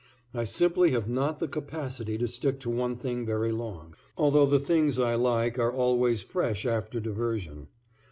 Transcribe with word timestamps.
I 0.33 0.45
simply 0.45 0.89
have 0.93 1.07
not 1.07 1.37
the 1.37 1.47
capacity 1.47 2.17
to 2.17 2.27
stick 2.27 2.59
to 2.61 2.71
one 2.71 2.95
thing 2.95 3.23
very 3.23 3.51
long, 3.51 3.93
although 4.17 4.47
the 4.47 4.57
things 4.57 4.97
I 4.97 5.13
like 5.13 5.59
are 5.59 5.71
always 5.71 6.23
fresh 6.23 6.65
after 6.65 6.99
diversion. 6.99 7.67